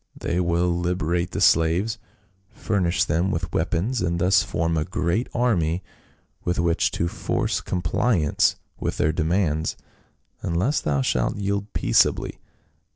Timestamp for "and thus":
4.01-4.41